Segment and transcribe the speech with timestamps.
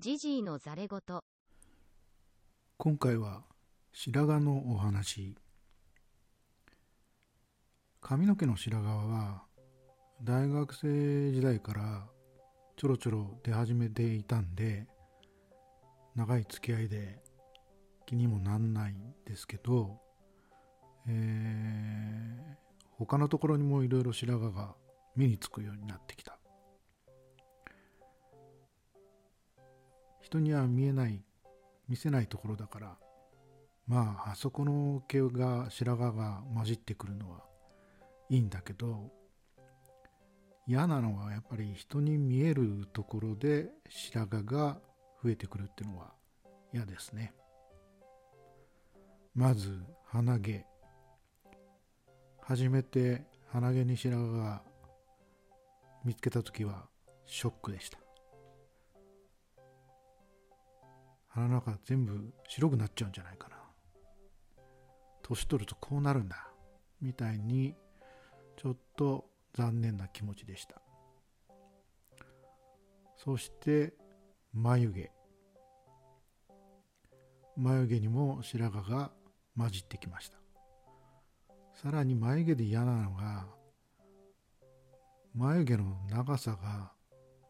[0.00, 1.20] ジジイのざれ言。
[2.78, 3.42] 今回は
[3.92, 5.36] 白髪のお話。
[8.00, 9.42] 髪の毛の白髪は
[10.22, 12.06] 大学生時代から
[12.78, 14.86] ちょろちょろ出始めていたんで
[16.16, 17.18] 長い付き合いで
[18.06, 20.00] 気にもなんないんですけど、
[21.06, 24.74] えー、他のところにもいろいろ白髪が
[25.14, 26.39] 目につくようになってきた。
[30.30, 31.20] 人には見えない
[31.88, 32.96] 見せないところだから
[33.88, 37.40] まああそこの毛が白髪が混じってくるのは
[38.28, 39.10] いいんだけど
[40.68, 44.78] 嫌なのはやっぱり人に見えるところで白髪が
[45.24, 46.12] 増えてくるっていうのは
[46.72, 47.34] 嫌ですね。
[49.34, 50.64] まず鼻毛。
[52.42, 54.62] 初めて鼻毛に白髪が
[56.04, 56.86] 見つけた時は
[57.26, 57.98] ショックでした。
[61.40, 63.56] の中全部白くなっちゃうんじゃないかな。
[65.22, 66.48] 年取るとこうなるんだ。
[67.00, 67.74] みたいに
[68.56, 69.24] ちょっと
[69.54, 70.80] 残念な気持ちでした。
[73.16, 73.94] そして
[74.52, 75.10] 眉毛。
[77.56, 79.10] 眉毛にも白髪が
[79.56, 80.38] 混じってきました。
[81.74, 83.46] さらに眉毛で嫌なのが
[85.34, 86.92] 眉毛の長さが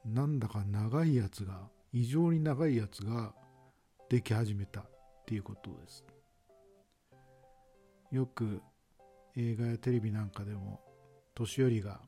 [0.04, 3.34] なんだか長いやつが異常に長いやつが
[4.10, 4.84] でき始めたっ
[5.24, 6.04] ていうことです。
[8.10, 8.60] よく
[9.36, 10.80] 映画やテレビなんかでも
[11.32, 12.00] 年寄りが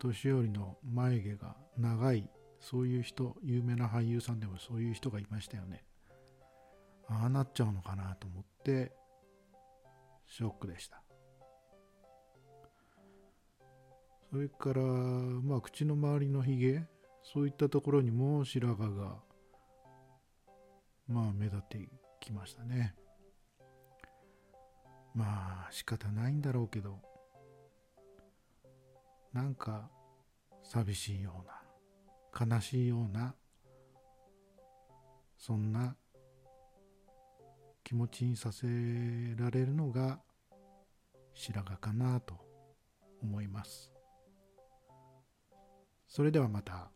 [0.00, 2.28] 年寄りの眉毛が長い
[2.58, 5.84] そういう人有名な俳優さんでもそういう人がいましたよね。
[7.06, 8.90] ああなっちゃうのかなと思って
[10.26, 11.00] ショックでした。
[14.28, 16.84] それからまあ口の周りのひげ
[17.22, 19.27] そういったところにも白髪が
[21.08, 21.88] まあ目立って
[22.20, 22.94] きましたね
[25.14, 26.98] まあ仕方ないんだろうけど
[29.32, 29.88] なんか
[30.62, 33.34] 寂しいような悲しいような
[35.38, 35.96] そんな
[37.84, 38.66] 気持ちにさせ
[39.38, 40.20] られるのが
[41.32, 42.34] 白髪かなと
[43.22, 43.90] 思います
[46.06, 46.90] それではまた。